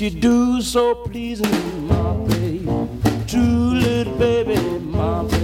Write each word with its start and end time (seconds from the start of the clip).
You 0.00 0.08
do, 0.08 0.62
so 0.62 0.94
please, 0.94 1.42
my 1.42 2.14
baby. 2.26 2.64
True 3.26 3.74
little 3.74 4.14
baby, 4.16 4.56
my 4.80 5.24
baby. 5.24 5.39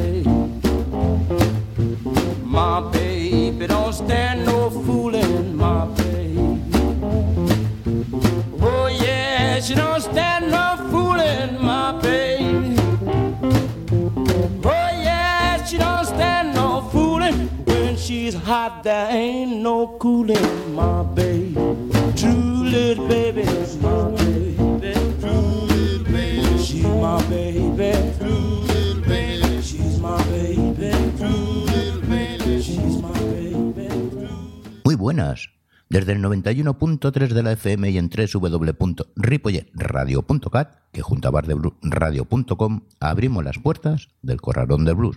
Desde 35.89 36.13
el 36.13 36.23
91.3 36.23 37.29
de 37.29 37.43
la 37.43 37.53
FM 37.53 37.89
y 37.91 37.99
en 37.99 38.11
www.ripolletradio.cat, 38.11 40.75
que 40.93 41.03
junto 41.03 41.29
a 41.29 41.31
bardebluesradio.com 41.31 42.81
abrimos 43.01 43.45
las 43.45 43.59
puertas 43.59 44.09
del 44.23 44.41
Corralón 44.41 44.85
de 44.85 44.95
Blues. 44.95 45.17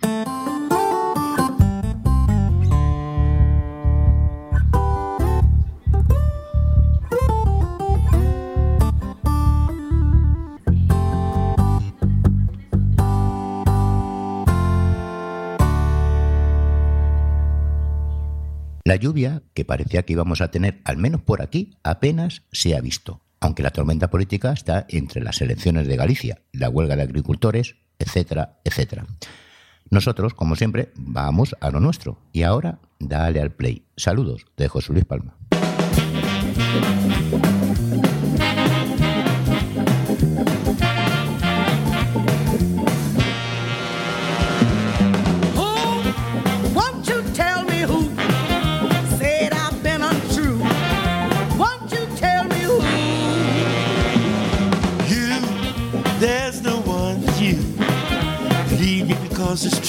La 18.90 18.96
lluvia, 18.96 19.44
que 19.54 19.66
parecía 19.66 20.02
que 20.02 20.14
íbamos 20.14 20.42
a 20.42 20.50
tener, 20.50 20.82
al 20.84 20.98
menos 20.98 21.22
por 21.22 21.44
aquí, 21.44 21.78
apenas 21.84 22.42
se 22.52 22.76
ha 22.76 22.82
visto, 22.82 23.22
aunque 23.40 23.62
la 23.62 23.70
tormenta 23.70 24.10
política 24.10 24.52
está 24.52 24.88
entre 24.90 25.22
las 25.22 25.42
elecciones 25.42 25.88
de 25.88 25.96
Galicia, 25.96 26.42
la 26.54 26.70
huelga 26.70 26.96
de 26.96 27.04
agricultores, 27.04 27.76
etcétera, 28.00 28.62
etcétera. 28.64 29.06
Nosotros, 29.92 30.34
como 30.34 30.56
siempre, 30.56 30.92
vamos 30.96 31.56
a 31.62 31.70
lo 31.70 31.80
nuestro. 31.80 32.18
Y 32.34 32.42
ahora, 32.42 32.80
dale 32.98 33.40
al 33.40 33.52
play. 33.52 33.86
Saludos 33.96 34.48
de 34.58 34.68
José 34.68 34.92
Luis 34.92 35.06
Palma. 35.06 35.39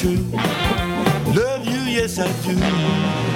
true. 0.00 0.16
Love 1.34 1.66
you, 1.66 1.80
yes 1.92 2.18
I 2.18 2.32
do. 2.42 3.29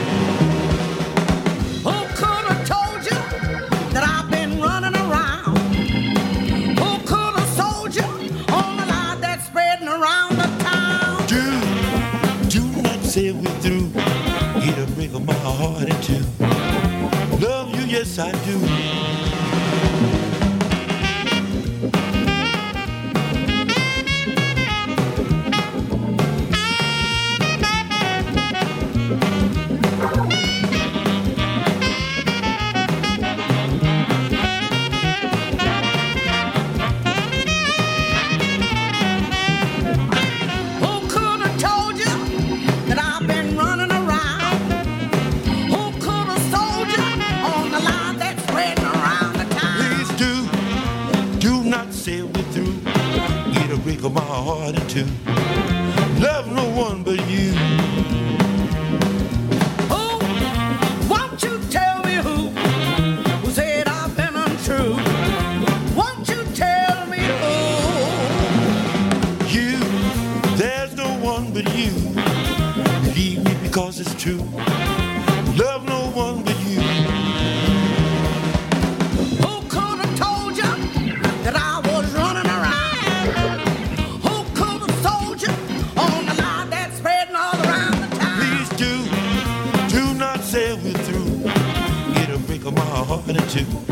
happening 93.35 93.67
two. 93.67 93.84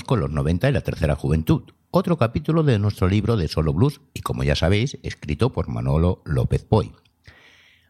Con 0.00 0.20
los 0.20 0.30
90 0.30 0.70
y 0.70 0.72
la 0.72 0.80
tercera 0.80 1.14
juventud, 1.14 1.64
otro 1.90 2.16
capítulo 2.16 2.62
de 2.62 2.78
nuestro 2.78 3.08
libro 3.08 3.36
de 3.36 3.46
Solo 3.46 3.74
Blues 3.74 4.00
y 4.14 4.22
como 4.22 4.42
ya 4.42 4.56
sabéis, 4.56 4.98
escrito 5.02 5.52
por 5.52 5.68
Manolo 5.68 6.22
López 6.24 6.64
Poy. 6.64 6.92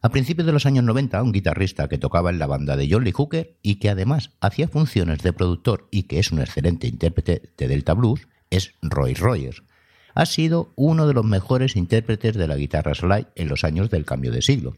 A 0.02 0.08
principios 0.08 0.44
de 0.44 0.52
los 0.52 0.66
años 0.66 0.82
90, 0.82 1.22
un 1.22 1.30
guitarrista 1.30 1.88
que 1.88 1.98
tocaba 1.98 2.30
en 2.30 2.40
la 2.40 2.48
banda 2.48 2.76
de 2.76 2.88
John 2.90 3.04
Lee 3.04 3.12
Hooker 3.12 3.56
y 3.62 3.76
que 3.76 3.88
además 3.88 4.32
hacía 4.40 4.66
funciones 4.66 5.20
de 5.20 5.32
productor 5.32 5.86
y 5.92 6.02
que 6.02 6.18
es 6.18 6.32
un 6.32 6.40
excelente 6.40 6.88
intérprete 6.88 7.52
de 7.56 7.68
Delta 7.68 7.94
Blues 7.94 8.26
es 8.50 8.74
Roy 8.82 9.14
Rogers. 9.14 9.62
Ha 10.14 10.26
sido 10.26 10.72
uno 10.74 11.06
de 11.06 11.14
los 11.14 11.24
mejores 11.24 11.76
intérpretes 11.76 12.34
de 12.34 12.48
la 12.48 12.56
guitarra 12.56 12.96
slide 12.96 13.28
en 13.36 13.48
los 13.48 13.62
años 13.62 13.90
del 13.90 14.04
cambio 14.04 14.32
de 14.32 14.42
siglo 14.42 14.76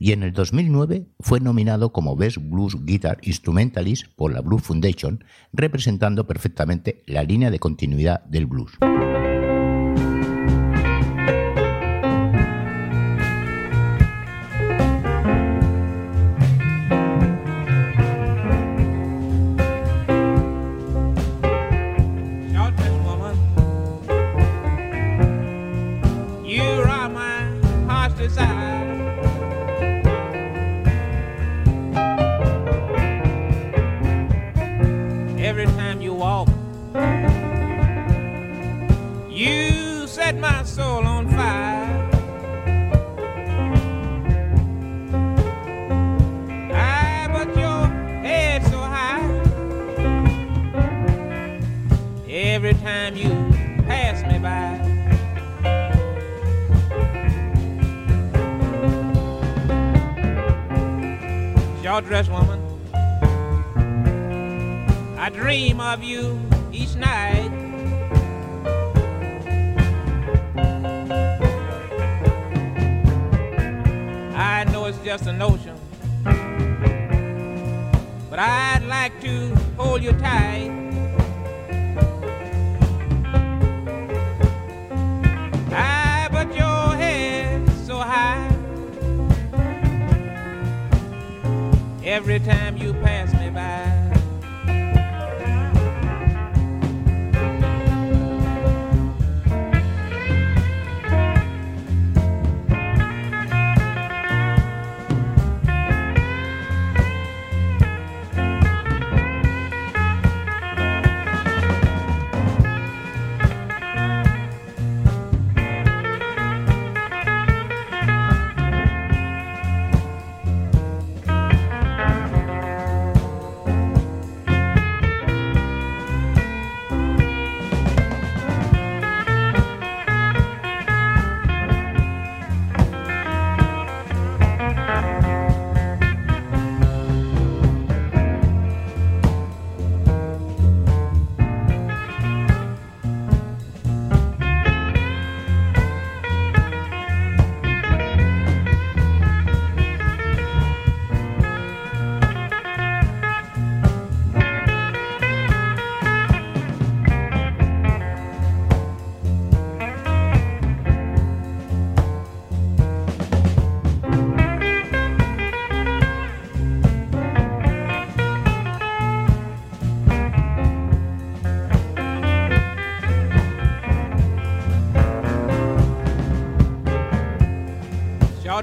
y 0.00 0.12
en 0.12 0.22
el 0.22 0.32
2009 0.32 1.06
fue 1.20 1.40
nominado 1.40 1.92
como 1.92 2.16
Best 2.16 2.38
Blues 2.40 2.74
Guitar 2.84 3.18
Instrumentalist 3.22 4.06
por 4.16 4.32
la 4.32 4.40
Blues 4.40 4.62
Foundation, 4.62 5.22
representando 5.52 6.26
perfectamente 6.26 7.02
la 7.06 7.22
línea 7.22 7.50
de 7.50 7.58
continuidad 7.58 8.24
del 8.24 8.46
blues. 8.46 8.72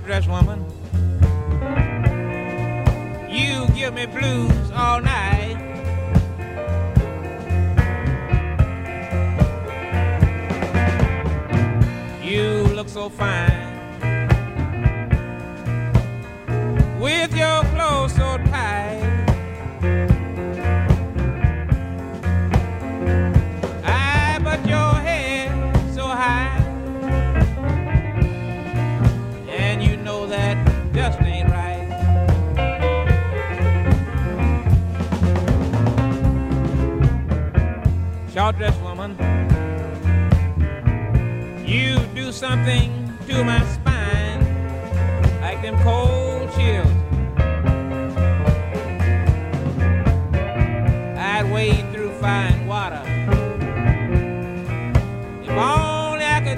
dressed 0.07 0.29
woman. 0.29 0.56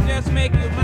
just 0.08 0.32
make 0.32 0.54
you 0.54 0.79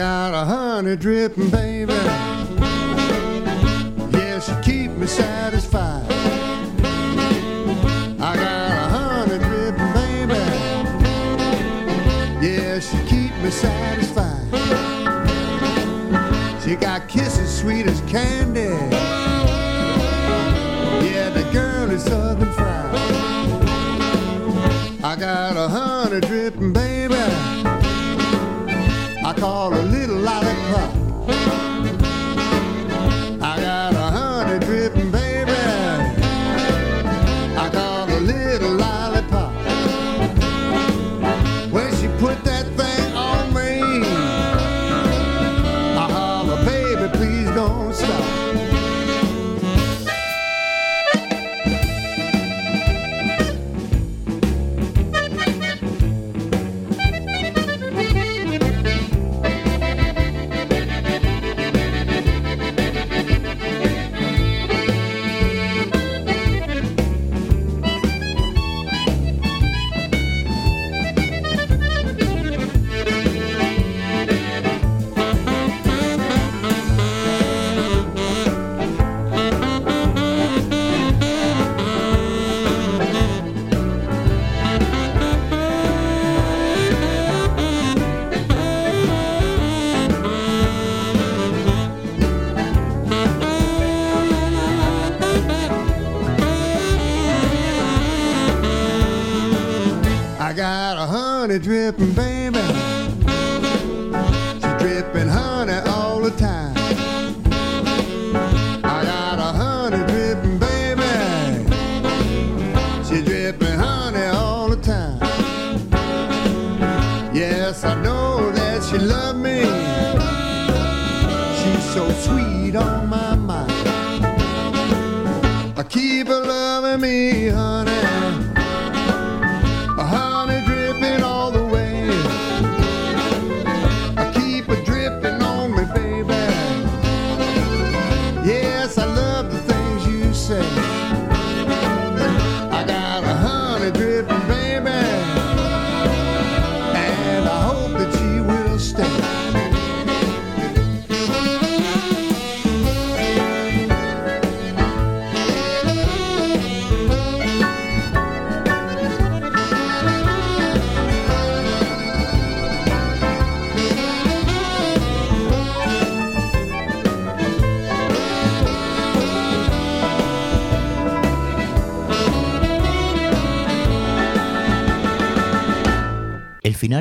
got 0.00 0.32
a 0.32 0.46
honey 0.46 0.96
dripping, 0.96 1.50
baby. 1.50 1.92
Yes, 4.16 4.48
you 4.48 4.56
keep 4.62 4.90
me 4.92 5.06
satisfied. 5.06 6.10
I 8.18 8.34
got 8.34 8.72
a 8.72 8.88
honey 8.96 9.38
dripping, 9.44 9.92
baby. 9.92 10.40
Yes, 12.40 12.94
you 12.94 13.00
keep 13.12 13.34
me 13.42 13.50
satisfied. 13.50 14.48
She 16.62 16.76
got 16.76 17.06
kisses 17.06 17.54
sweet 17.60 17.86
as 17.86 18.00
candy. 18.10 18.89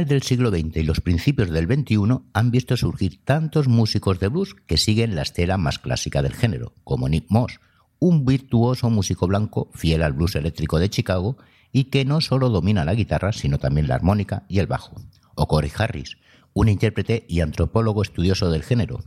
Del 0.09 0.23
siglo 0.23 0.49
XX 0.49 0.75
y 0.75 0.83
los 0.83 0.99
principios 0.99 1.49
del 1.49 1.65
XXI 1.65 2.19
han 2.33 2.51
visto 2.51 2.75
surgir 2.75 3.23
tantos 3.23 3.67
músicos 3.69 4.19
de 4.19 4.27
blues 4.27 4.55
que 4.67 4.77
siguen 4.77 5.15
la 5.15 5.21
estela 5.21 5.57
más 5.57 5.79
clásica 5.79 6.21
del 6.21 6.33
género, 6.33 6.73
como 6.83 7.07
Nick 7.07 7.27
Moss, 7.29 7.61
un 7.99 8.25
virtuoso 8.25 8.89
músico 8.89 9.27
blanco 9.27 9.69
fiel 9.73 10.03
al 10.03 10.13
blues 10.13 10.35
eléctrico 10.35 10.79
de 10.79 10.89
Chicago 10.89 11.37
y 11.71 11.85
que 11.85 12.03
no 12.03 12.19
solo 12.19 12.49
domina 12.49 12.83
la 12.83 12.95
guitarra, 12.95 13.31
sino 13.31 13.59
también 13.59 13.87
la 13.87 13.95
armónica 13.95 14.43
y 14.49 14.59
el 14.59 14.67
bajo, 14.67 14.95
o 15.35 15.47
Corey 15.47 15.71
Harris, 15.77 16.17
un 16.53 16.67
intérprete 16.67 17.25
y 17.29 17.41
antropólogo 17.41 18.01
estudioso 18.01 18.51
del 18.51 18.63
género. 18.63 19.03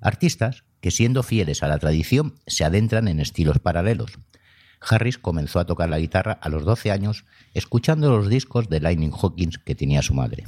Artistas 0.00 0.64
que 0.80 0.90
siendo 0.90 1.22
fieles 1.22 1.62
a 1.62 1.68
la 1.68 1.78
tradición 1.78 2.34
se 2.46 2.64
adentran 2.64 3.08
en 3.08 3.20
estilos 3.20 3.58
paralelos, 3.58 4.18
Harris 4.88 5.18
comenzó 5.18 5.58
a 5.58 5.66
tocar 5.66 5.88
la 5.88 5.98
guitarra 5.98 6.38
a 6.40 6.48
los 6.48 6.64
12 6.64 6.90
años 6.90 7.24
escuchando 7.54 8.10
los 8.10 8.28
discos 8.28 8.68
de 8.68 8.80
Lightning 8.80 9.12
Hawkins 9.12 9.58
que 9.58 9.74
tenía 9.74 10.02
su 10.02 10.14
madre. 10.14 10.44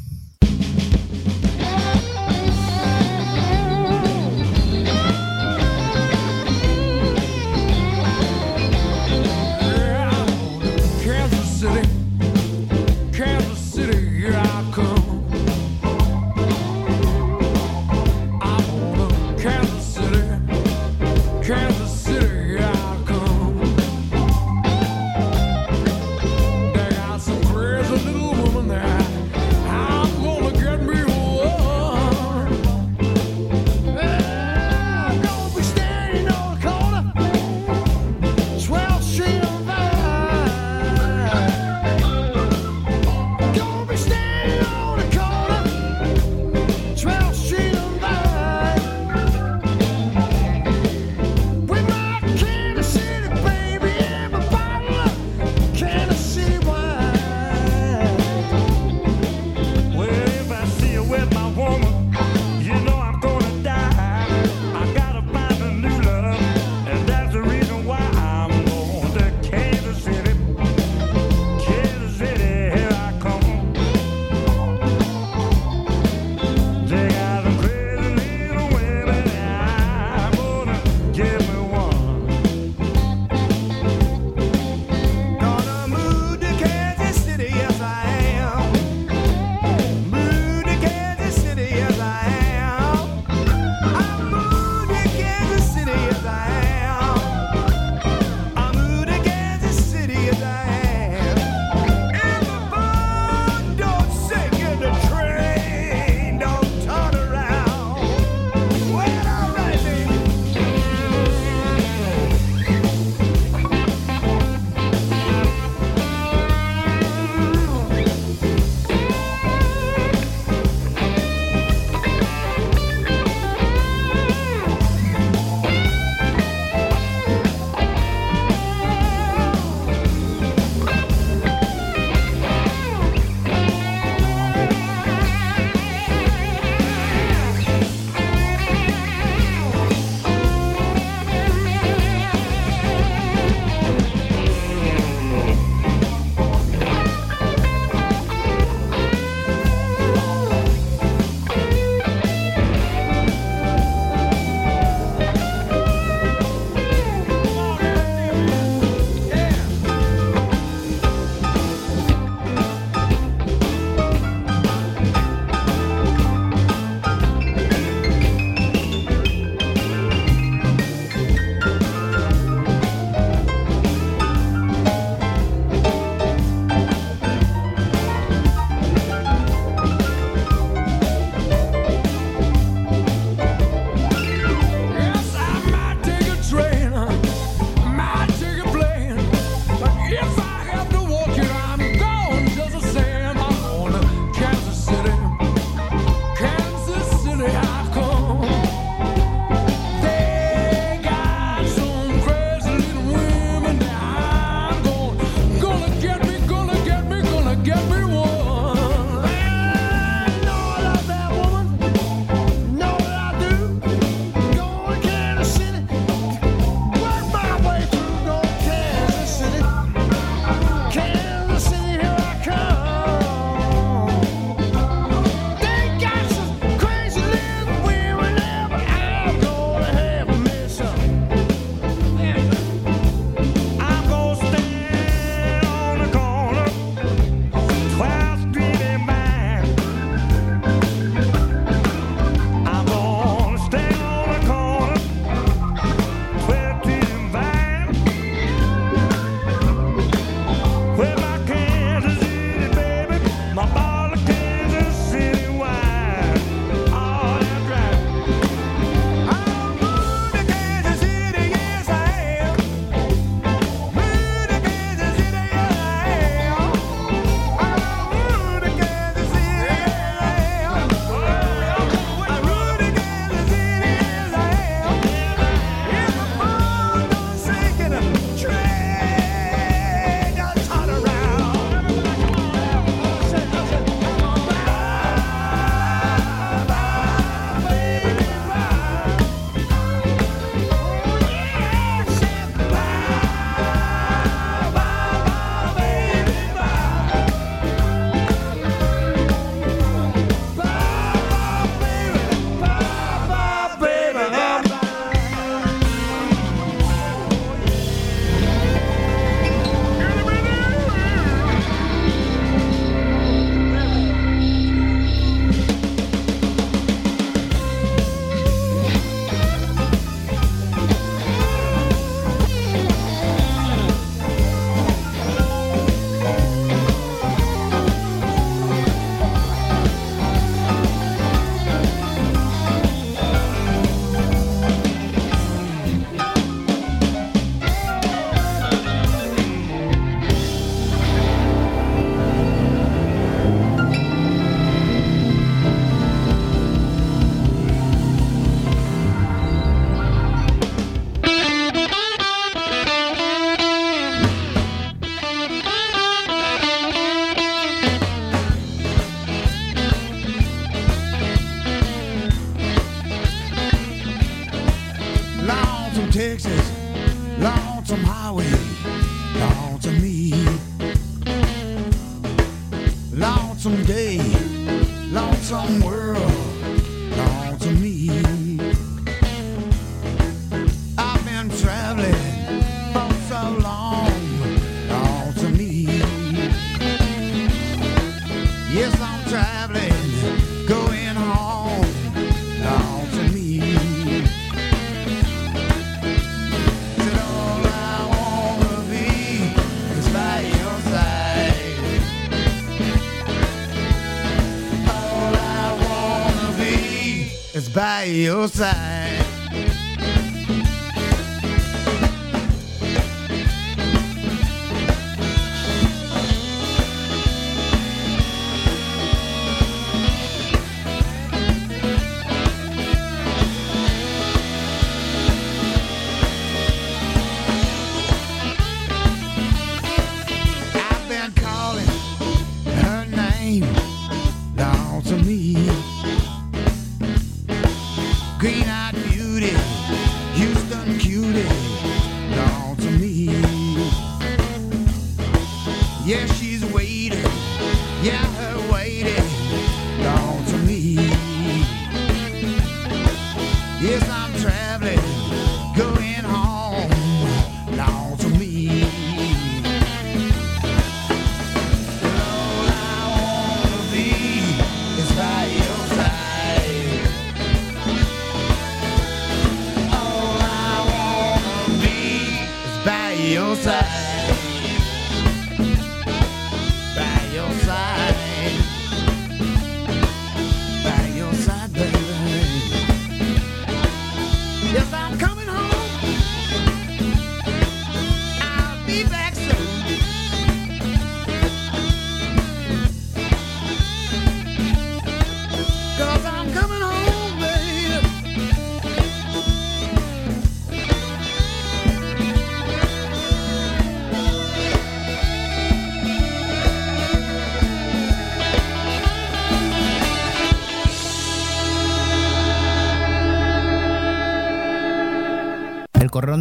cosa 408.46 408.75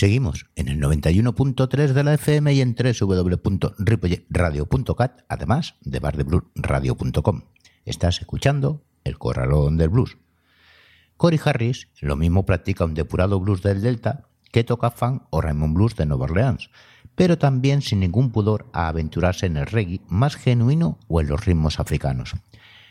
Seguimos 0.00 0.46
en 0.54 0.68
el 0.68 0.80
91.3 0.80 1.88
de 1.88 2.04
la 2.04 2.14
FM 2.14 2.54
y 2.54 2.60
en 2.60 2.76
www.ripolletradio.cat, 2.76 5.22
además 5.28 5.74
de 5.80 5.98
bardebluesradio.com. 5.98 7.42
Estás 7.84 8.20
escuchando 8.20 8.84
El 9.02 9.18
Corralón 9.18 9.76
del 9.76 9.88
Blues. 9.88 10.16
Cory 11.16 11.40
Harris 11.44 11.88
lo 12.00 12.14
mismo 12.14 12.46
practica 12.46 12.84
un 12.84 12.94
depurado 12.94 13.40
blues 13.40 13.64
del 13.64 13.82
Delta 13.82 14.28
que 14.52 14.62
toca 14.62 14.92
fan 14.92 15.26
o 15.30 15.40
Raymond 15.40 15.74
Blues 15.74 15.96
de 15.96 16.06
Nueva 16.06 16.26
Orleans, 16.26 16.70
pero 17.16 17.36
también 17.36 17.82
sin 17.82 17.98
ningún 17.98 18.30
pudor 18.30 18.70
a 18.72 18.86
aventurarse 18.86 19.46
en 19.46 19.56
el 19.56 19.66
reggae 19.66 20.02
más 20.06 20.36
genuino 20.36 21.00
o 21.08 21.20
en 21.20 21.26
los 21.26 21.44
ritmos 21.44 21.80
africanos. 21.80 22.36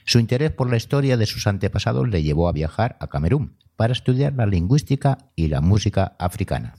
Su 0.03 0.19
interés 0.19 0.51
por 0.51 0.69
la 0.69 0.75
historia 0.75 1.15
de 1.15 1.25
sus 1.25 1.47
antepasados 1.47 2.09
le 2.09 2.21
llevó 2.21 2.49
a 2.49 2.51
viajar 2.51 2.97
a 2.99 3.07
Camerún 3.07 3.55
para 3.77 3.93
estudiar 3.93 4.33
la 4.33 4.45
lingüística 4.45 5.17
y 5.35 5.47
la 5.47 5.61
música 5.61 6.15
africana. 6.19 6.73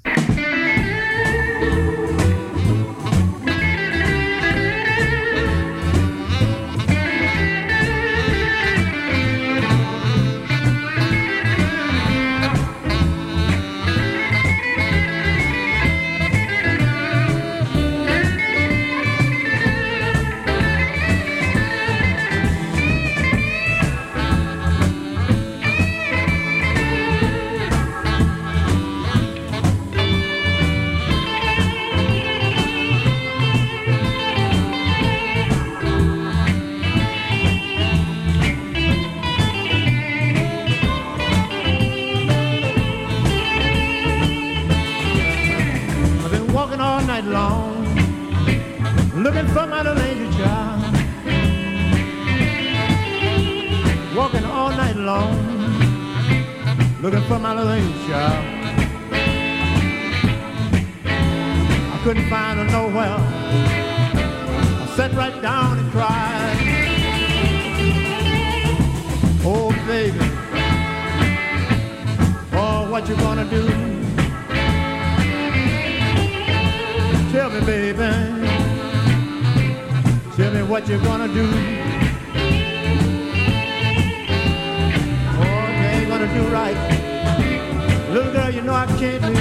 I 88.79 88.87
can't 88.87 89.21
do. 89.21 89.35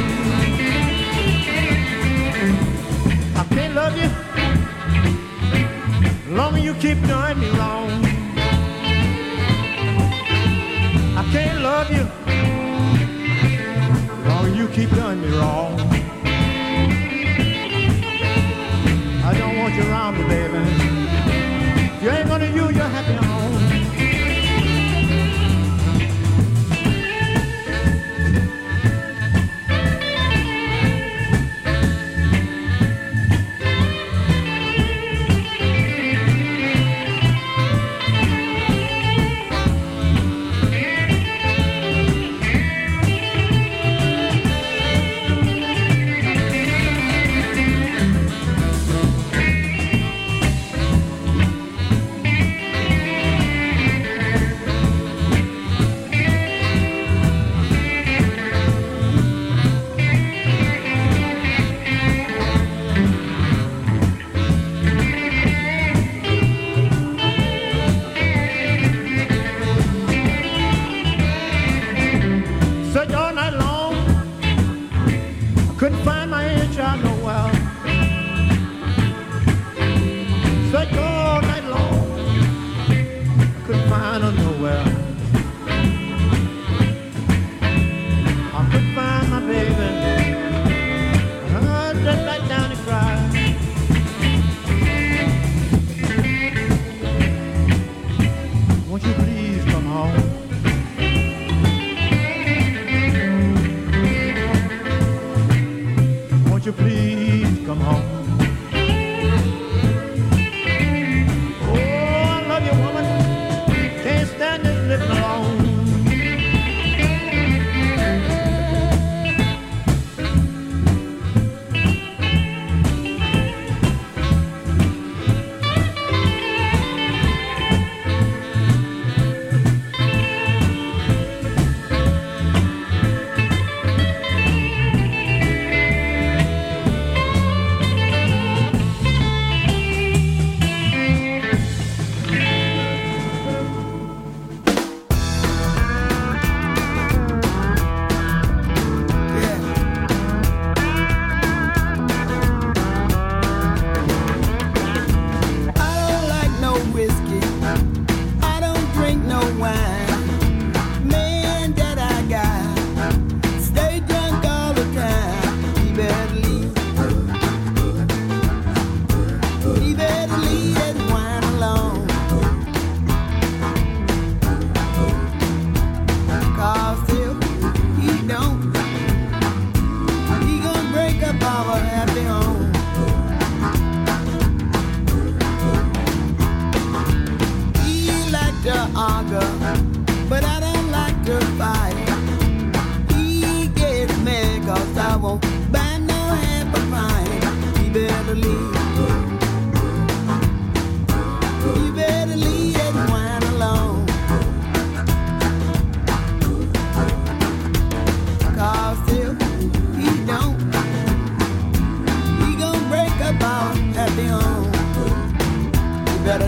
I 3.36 3.44
can't 3.54 3.76
love 3.76 3.96
you 3.96 4.10
long 6.36 6.56
as 6.58 6.64
you 6.64 6.74
keep 6.74 7.00
doing 7.06 7.40
me 7.40 7.50
wrong. 7.52 7.92
I 11.16 11.24
can't 11.32 11.62
love 11.62 11.92
you 11.92 12.04
long 14.28 14.46
as 14.48 14.56
you 14.58 14.68
keep 14.70 14.90
doing 14.90 15.22
me 15.22 15.30
wrong. 15.38 15.80
I 19.24 19.36
don't 19.38 19.56
want 19.60 19.76
you 19.76 19.84
around 19.84 20.18
me, 20.18 20.24
baby. 20.24 20.87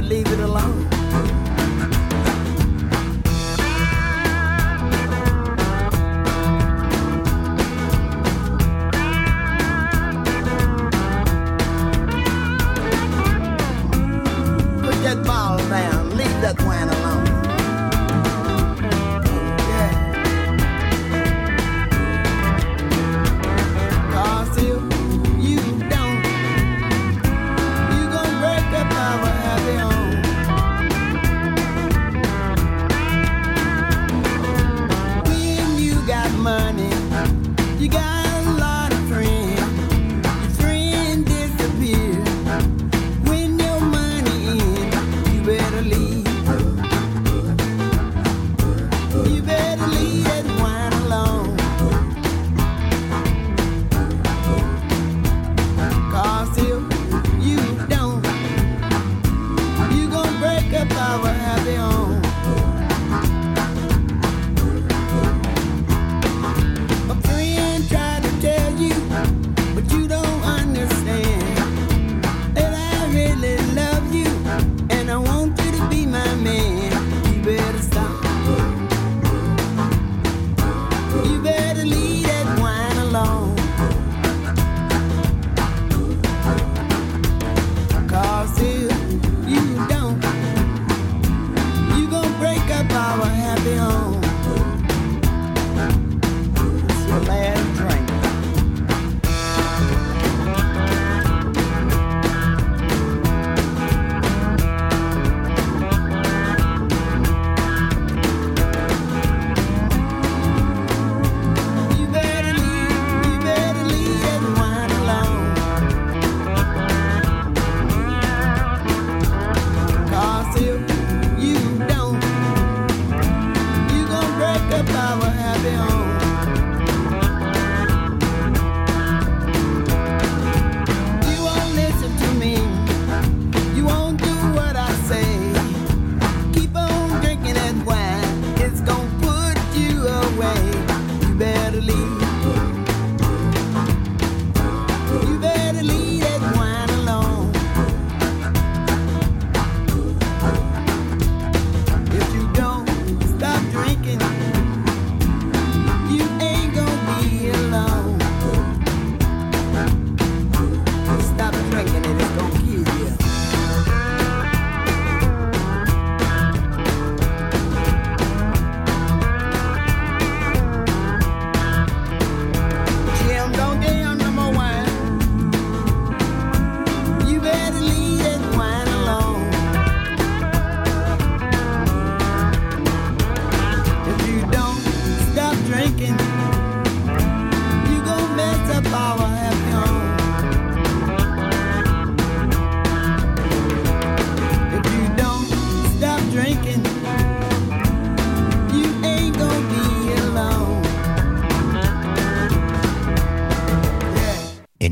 leave 0.09 0.31
it 0.31 0.39
alone. 0.39 0.78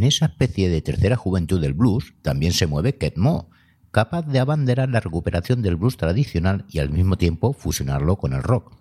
Esa 0.04 0.26
especie 0.26 0.70
de 0.70 0.82
tercera 0.82 1.16
juventud 1.16 1.62
del 1.62 1.74
blues 1.74 2.14
también 2.22 2.54
se 2.54 2.68
mueve 2.68 2.98
Ket 2.98 3.18
Mo, 3.18 3.50
capaz 3.92 4.24
de 4.24 4.40
abanderar 4.40 4.90
la 4.90 5.00
recuperación 5.00 5.62
del 5.62 5.76
blues 5.76 5.98
tradicional 5.98 6.66
y 6.70 6.80
al 6.80 6.90
mismo 6.90 7.18
tiempo 7.18 7.54
fusionarlo 7.54 8.18
con 8.18 8.34
el 8.34 8.44
rock. 8.44 8.74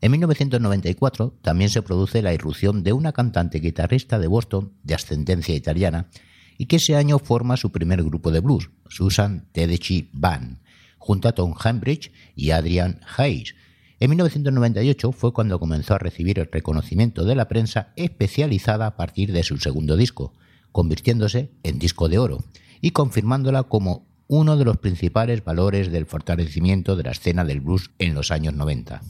En 0.00 0.12
1994 0.12 1.34
también 1.42 1.70
se 1.70 1.82
produce 1.82 2.22
la 2.22 2.32
irrupción 2.32 2.84
de 2.84 2.92
una 2.92 3.12
cantante 3.12 3.58
guitarrista 3.58 4.18
de 4.18 4.28
Boston 4.28 4.72
de 4.84 4.94
ascendencia 4.94 5.54
italiana 5.54 6.08
y 6.56 6.66
que 6.66 6.76
ese 6.76 6.96
año 6.96 7.18
forma 7.18 7.56
su 7.56 7.72
primer 7.72 8.02
grupo 8.02 8.30
de 8.30 8.40
blues, 8.40 8.70
Susan 8.88 9.48
Tedeschi 9.52 10.10
Band, 10.12 10.58
junto 10.98 11.28
a 11.28 11.32
Tom 11.32 11.54
Hambridge 11.58 12.12
y 12.36 12.50
Adrian 12.50 13.00
Hayes. 13.16 13.54
En 14.00 14.10
1998 14.10 15.10
fue 15.10 15.32
cuando 15.32 15.58
comenzó 15.58 15.94
a 15.94 15.98
recibir 15.98 16.38
el 16.38 16.48
reconocimiento 16.50 17.24
de 17.24 17.34
la 17.34 17.48
prensa 17.48 17.92
especializada 17.96 18.86
a 18.86 18.96
partir 18.96 19.32
de 19.32 19.42
su 19.42 19.58
segundo 19.58 19.96
disco, 19.96 20.32
convirtiéndose 20.78 21.50
en 21.64 21.80
disco 21.80 22.08
de 22.08 22.20
oro 22.20 22.38
y 22.80 22.92
confirmándola 22.92 23.64
como 23.64 24.06
uno 24.28 24.56
de 24.56 24.64
los 24.64 24.76
principales 24.76 25.42
valores 25.42 25.90
del 25.90 26.06
fortalecimiento 26.06 26.94
de 26.94 27.02
la 27.02 27.10
escena 27.10 27.44
del 27.44 27.60
blues 27.60 27.90
en 27.98 28.14
los 28.14 28.30
años 28.30 28.54
90. 28.54 29.02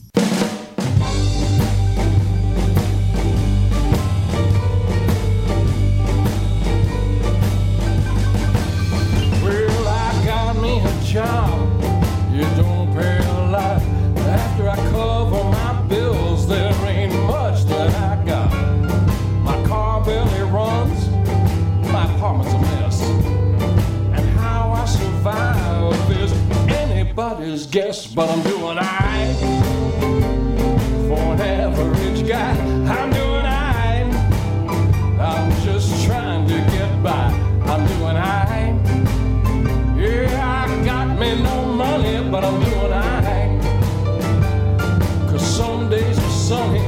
Well, 9.43 11.48
anybody's 27.59 27.65
guess. 27.67 28.07
But 28.07 28.29
I'm 28.29 28.41
doing 28.43 28.77
alright. 28.77 29.35
For 31.07 31.33
an 31.33 31.41
average 31.41 32.27
guy, 32.27 32.51
I'm 32.51 33.11
doing 33.11 33.45
alright. 33.45 34.13
I'm 35.19 35.51
just 35.63 36.05
trying 36.05 36.47
to 36.47 36.53
get 36.53 37.03
by. 37.03 37.31
I'm 37.65 37.87
doing 37.87 38.17
alright. 38.17 38.75
Yeah, 39.97 40.67
I 40.67 40.85
got 40.85 41.19
me 41.19 41.41
no 41.41 41.65
money, 41.65 42.29
but 42.29 42.43
I'm 42.43 42.59
doing 42.63 42.93
alright. 42.93 43.61
Cause 45.29 45.45
some 45.57 45.89
days 45.89 46.17
are 46.17 46.29
sunny, 46.29 46.85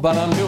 but 0.00 0.16
I 0.16 0.26
knew 0.26 0.47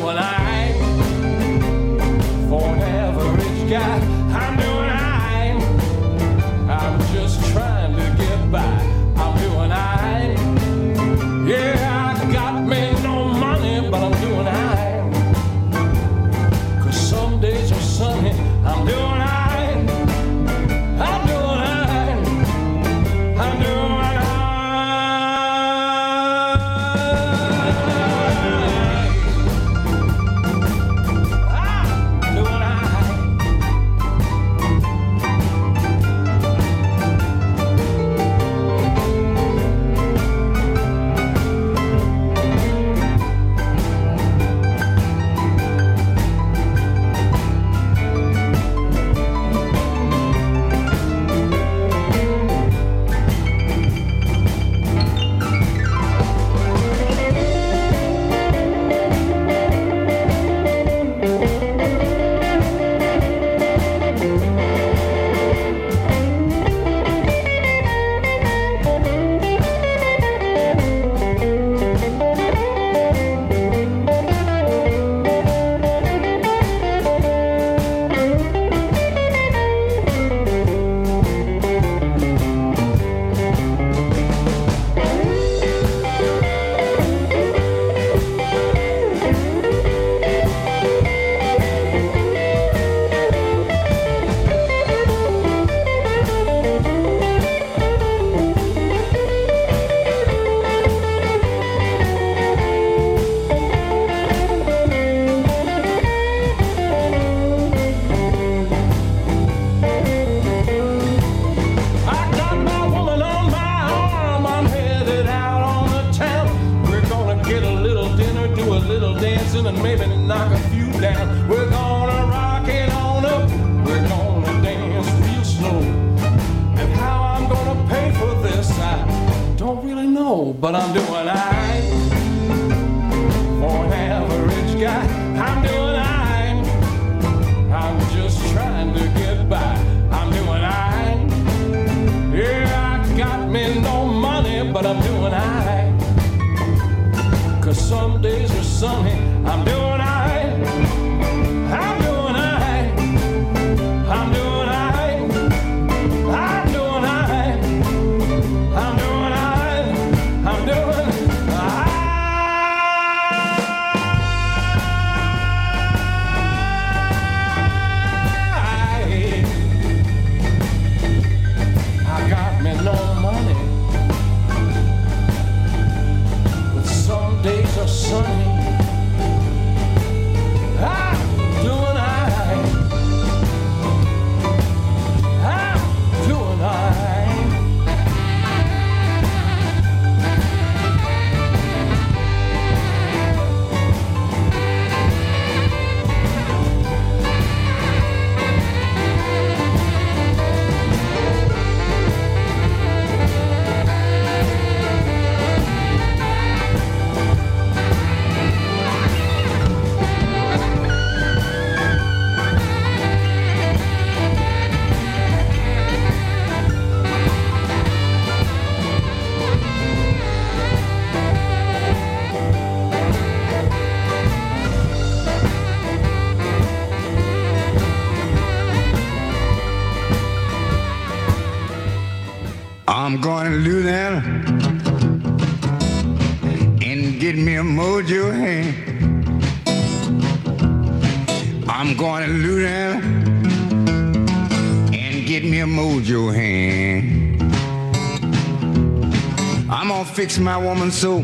my 250.41 250.57
woman 250.57 250.91
so 250.91 251.22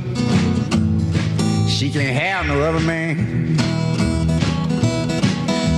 she 1.69 1.91
can't 1.91 2.17
have 2.17 2.47
no 2.47 2.61
other 2.61 2.81
man. 2.81 3.57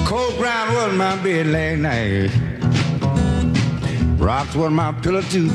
Cold 0.07 0.37
ground 0.37 0.75
was 0.75 0.95
my 0.97 1.17
bed 1.23 1.47
last 1.47 1.79
night. 1.79 2.31
Rocks 4.19 4.55
was 4.55 4.71
my 4.71 4.93
pillow 4.93 5.23
too. 5.23 5.51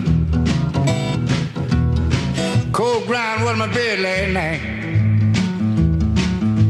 Cold 2.71 3.05
ground 3.05 3.43
was 3.43 3.57
my 3.57 3.67
bed 3.73 3.99
last 3.99 4.31
night. 4.31 4.61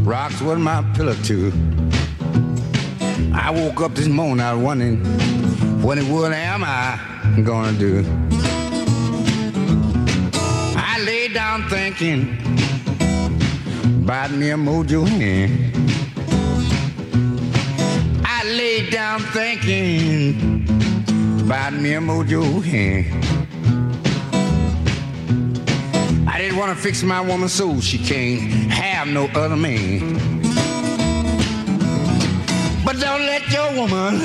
Rocks 0.05 0.41
was 0.41 0.57
my 0.57 0.82
pillow 0.95 1.16
too. 1.24 1.51
I 3.34 3.51
woke 3.51 3.82
up 3.82 3.93
this 3.95 4.07
morning, 4.07 4.41
I 4.41 4.53
was 4.53 4.64
wondering 4.64 5.03
what 5.82 5.97
in 5.97 6.05
the 6.07 6.14
world 6.14 6.34
am 6.34 6.64
I 6.64 6.99
gonna 7.43 7.78
do? 7.78 8.03
Down 11.54 11.70
thinking 11.70 12.22
about 14.04 14.32
me 14.32 14.49
a 14.49 14.56
mojo 14.56 15.08
hand. 15.08 15.51
I 18.26 18.43
lay 18.43 18.89
down 18.89 19.20
thinking 19.20 20.66
about 21.41 21.74
me 21.74 21.93
a 21.93 21.99
mojo 21.99 22.64
hand. 22.64 23.06
I 26.28 26.39
didn't 26.39 26.58
want 26.58 26.76
to 26.76 26.84
fix 26.84 27.04
my 27.04 27.22
woman 27.22 27.49
so 27.49 27.80
she 27.80 27.99
can't 27.99 28.41
have 28.72 29.08
no 29.08 29.26
other 29.36 29.56
man. 29.56 30.16
But 32.84 32.99
don't 32.99 33.26
let 33.28 33.47
your 33.51 33.76
woman 33.76 34.16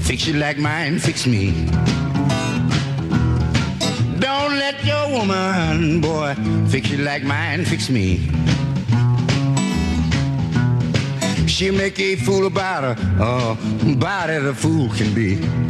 fix 0.00 0.26
you 0.26 0.34
like 0.34 0.58
mine 0.58 0.98
fix 0.98 1.28
me. 1.28 1.68
Don't 4.28 4.58
let 4.58 4.84
your 4.84 5.08
woman, 5.08 6.02
boy, 6.02 6.34
fix 6.68 6.90
you 6.90 6.98
like 6.98 7.22
mine 7.22 7.64
fix 7.64 7.88
me. 7.88 8.28
She'll 11.46 11.74
make 11.74 11.98
a 11.98 12.14
fool 12.16 12.46
about 12.46 12.84
her, 12.84 13.22
uh, 13.22 13.56
about 13.90 14.28
as 14.28 14.44
a 14.44 14.52
fool 14.52 14.90
can 14.90 15.14
be. 15.14 15.67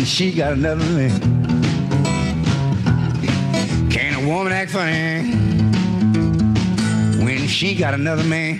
When 0.00 0.06
she 0.06 0.32
got 0.32 0.54
another 0.54 0.84
man? 0.86 1.20
Can 3.90 4.14
a 4.14 4.26
woman 4.26 4.50
act 4.50 4.70
funny 4.70 5.30
when 7.22 7.46
she 7.46 7.74
got 7.74 7.92
another 7.92 8.24
man? 8.24 8.58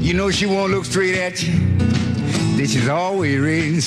You 0.00 0.14
know 0.14 0.30
she 0.30 0.46
won't 0.46 0.72
look 0.72 0.86
straight 0.86 1.18
at 1.18 1.42
you. 1.42 1.52
This 2.56 2.74
is 2.76 2.88
always 2.88 3.38
ready 3.38 3.74
to 3.74 3.82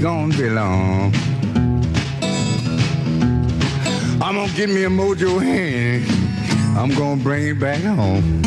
Won't 0.00 0.36
be 0.38 0.48
long. 0.48 1.12
I'm 4.20 4.36
gonna 4.36 4.52
give 4.54 4.68
me 4.68 4.86
mojo 4.86 5.40
hand. 5.40 6.06
I'm 6.76 6.94
gonna 6.94 7.20
bring 7.20 7.48
it 7.48 7.58
back 7.58 7.82
home. 7.82 8.42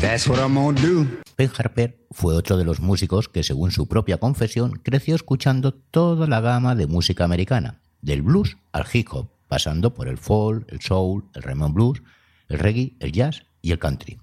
That's 0.00 0.26
what 0.26 0.38
I'm 0.38 0.54
gonna 0.54 0.80
do. 0.80 1.06
Ben 1.36 1.50
Harper 1.50 1.98
fue 2.10 2.34
otro 2.34 2.56
de 2.56 2.64
los 2.64 2.80
músicos 2.80 3.28
que, 3.28 3.42
según 3.42 3.70
su 3.70 3.86
propia 3.86 4.16
confesión, 4.16 4.80
creció 4.82 5.14
escuchando 5.14 5.74
toda 5.74 6.26
la 6.26 6.40
gama 6.40 6.74
de 6.74 6.86
música 6.86 7.24
americana, 7.24 7.80
del 8.00 8.22
blues 8.22 8.56
al 8.72 8.86
hip 8.90 9.08
hop, 9.12 9.28
pasando 9.46 9.92
por 9.92 10.08
el 10.08 10.16
folk, 10.16 10.64
el 10.72 10.80
soul, 10.80 11.24
el 11.34 11.42
Raymond 11.42 11.74
blues, 11.74 12.02
el 12.48 12.58
reggae, 12.58 12.96
el 13.00 13.12
jazz 13.12 13.42
y 13.60 13.72
el 13.72 13.78
country. 13.78 14.18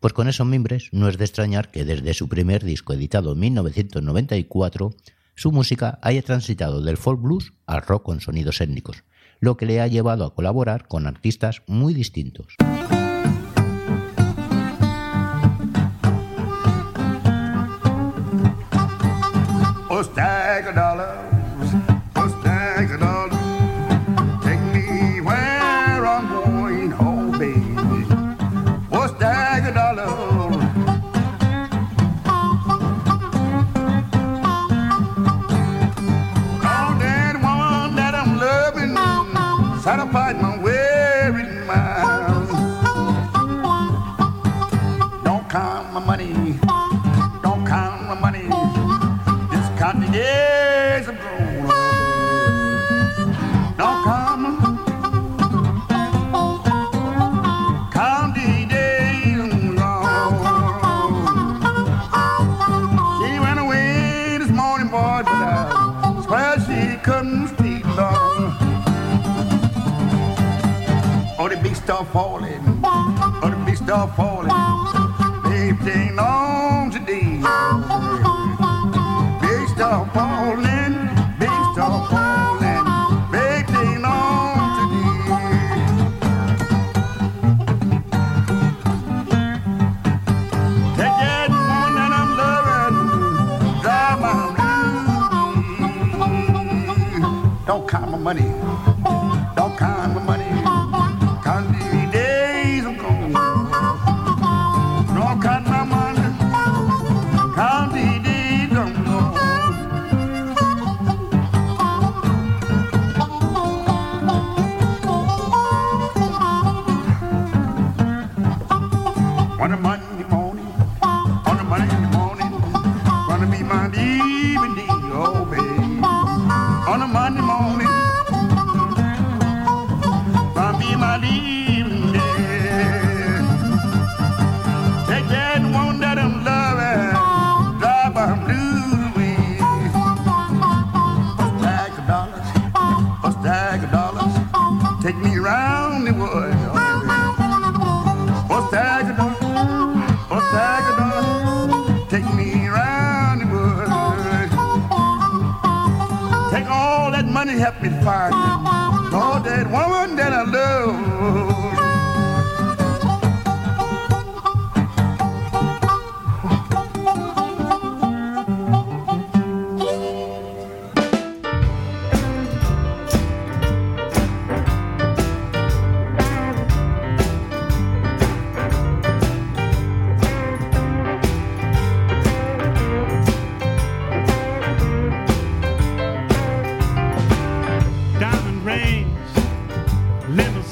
Pues 0.00 0.12
con 0.12 0.28
esos 0.28 0.46
mimbres 0.46 0.88
no 0.92 1.08
es 1.08 1.18
de 1.18 1.24
extrañar 1.24 1.70
que 1.70 1.84
desde 1.84 2.14
su 2.14 2.28
primer 2.28 2.64
disco 2.64 2.92
editado 2.92 3.32
en 3.32 3.40
1994, 3.40 4.94
su 5.34 5.50
música 5.50 5.98
haya 6.02 6.22
transitado 6.22 6.82
del 6.82 6.96
folk 6.96 7.20
blues 7.20 7.52
al 7.66 7.82
rock 7.82 8.04
con 8.04 8.20
sonidos 8.20 8.60
étnicos, 8.60 9.02
lo 9.40 9.56
que 9.56 9.66
le 9.66 9.80
ha 9.80 9.88
llevado 9.88 10.24
a 10.24 10.34
colaborar 10.34 10.86
con 10.86 11.06
artistas 11.06 11.62
muy 11.66 11.94
distintos. 11.94 12.54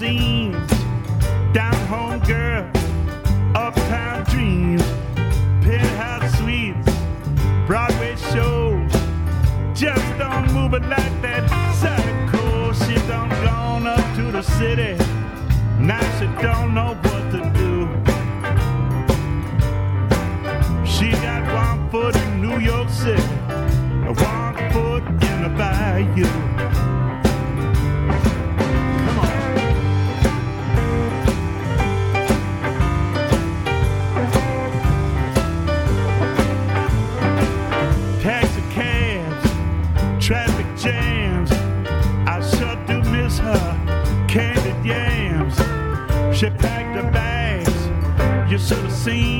Limousines, 0.00 0.70
down 1.52 1.74
home 1.86 2.20
girl, 2.20 2.70
uptown 3.54 4.24
dreams, 4.24 4.82
penthouse 5.62 6.38
suites, 6.38 6.88
Broadway 7.66 8.16
shows. 8.32 8.92
Just 9.74 10.18
don't 10.18 10.52
move 10.52 10.74
it 10.74 10.82
like 10.82 11.22
that. 11.22 11.48
Psycho, 11.74 12.72
she 12.72 12.94
done 13.06 13.28
gone 13.44 13.86
up 13.86 14.16
to 14.16 14.30
the 14.30 14.42
city. 14.42 14.96
Now 15.78 16.00
she 16.18 16.26
don't 16.42 16.74
know 16.74 16.94
She 46.36 46.50
packed 46.50 46.94
her 46.96 47.10
bags. 47.12 48.52
You 48.52 48.58
should 48.58 48.84
have 48.84 48.92
seen 48.92 49.35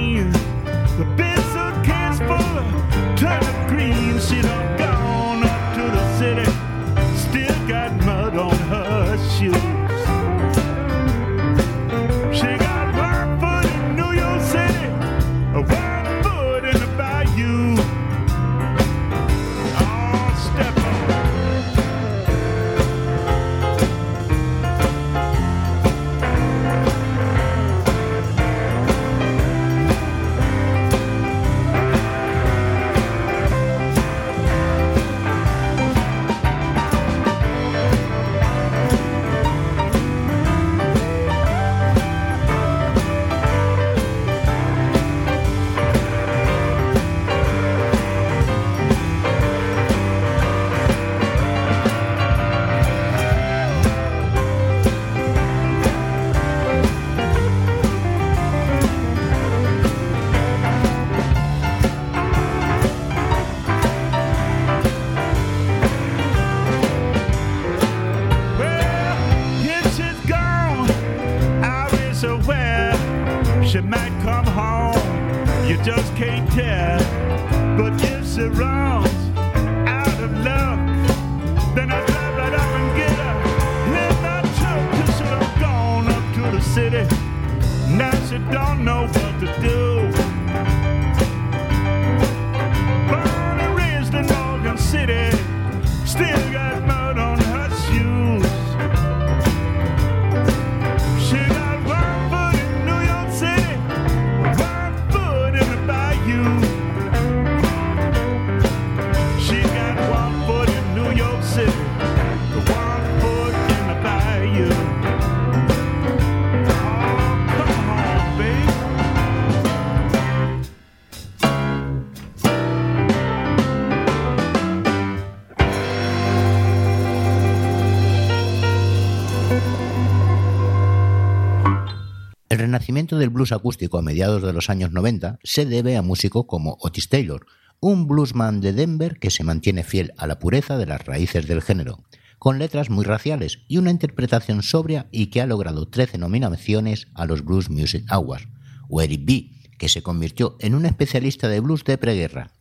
El 132.86 132.90
renacimiento 132.90 133.18
del 133.18 133.30
blues 133.30 133.50
acústico 133.50 133.98
a 133.98 134.02
mediados 134.02 134.44
de 134.44 134.52
los 134.52 134.70
años 134.70 134.92
90 134.92 135.40
se 135.42 135.66
debe 135.66 135.96
a 135.96 136.02
músicos 136.02 136.44
como 136.46 136.78
Otis 136.80 137.08
Taylor, 137.08 137.44
un 137.80 138.06
bluesman 138.06 138.60
de 138.60 138.72
Denver 138.72 139.18
que 139.18 139.30
se 139.30 139.42
mantiene 139.42 139.82
fiel 139.82 140.12
a 140.16 140.28
la 140.28 140.38
pureza 140.38 140.78
de 140.78 140.86
las 140.86 141.04
raíces 141.04 141.48
del 141.48 141.62
género, 141.62 142.04
con 142.38 142.60
letras 142.60 142.88
muy 142.88 143.04
raciales 143.04 143.58
y 143.66 143.78
una 143.78 143.90
interpretación 143.90 144.62
sobria 144.62 145.08
y 145.10 145.26
que 145.30 145.40
ha 145.40 145.46
logrado 145.46 145.88
13 145.88 146.18
nominaciones 146.18 147.08
a 147.14 147.26
los 147.26 147.44
Blues 147.44 147.70
Music 147.70 148.04
Awards, 148.08 148.46
o 148.88 149.02
Eric 149.02 149.22
B., 149.24 149.50
que 149.78 149.88
se 149.88 150.04
convirtió 150.04 150.56
en 150.60 150.76
un 150.76 150.86
especialista 150.86 151.48
de 151.48 151.58
blues 151.58 151.82
de 151.82 151.98
preguerra. 151.98 152.52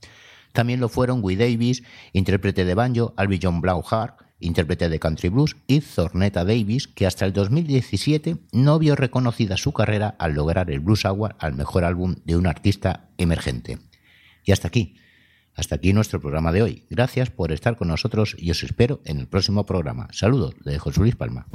También 0.53 0.79
lo 0.79 0.89
fueron 0.89 1.21
Guy 1.21 1.35
Davis, 1.35 1.83
intérprete 2.13 2.65
de 2.65 2.73
banjo, 2.73 3.13
Alvy 3.15 3.39
John 3.39 3.61
Blauhart, 3.61 4.24
intérprete 4.39 4.89
de 4.89 4.99
country 4.99 5.29
blues, 5.29 5.55
y 5.67 5.81
Zorneta 5.81 6.43
Davis, 6.43 6.87
que 6.87 7.05
hasta 7.05 7.25
el 7.25 7.33
2017 7.33 8.37
no 8.51 8.79
vio 8.79 8.95
reconocida 8.95 9.57
su 9.57 9.73
carrera 9.73 10.15
al 10.19 10.33
lograr 10.33 10.69
el 10.71 10.79
Blues 10.79 11.05
Award 11.05 11.35
al 11.39 11.53
mejor 11.53 11.83
álbum 11.83 12.15
de 12.25 12.35
un 12.35 12.47
artista 12.47 13.09
emergente. 13.17 13.79
Y 14.43 14.51
hasta 14.51 14.67
aquí, 14.67 14.95
hasta 15.55 15.75
aquí 15.75 15.93
nuestro 15.93 16.19
programa 16.19 16.51
de 16.51 16.61
hoy. 16.61 16.85
Gracias 16.89 17.29
por 17.29 17.51
estar 17.51 17.77
con 17.77 17.87
nosotros 17.87 18.35
y 18.37 18.51
os 18.51 18.63
espero 18.63 19.01
en 19.05 19.19
el 19.19 19.27
próximo 19.27 19.65
programa. 19.65 20.07
Saludos 20.11 20.55
de 20.63 20.77
José 20.77 20.99
Luis 20.99 21.15
Palma. 21.15 21.47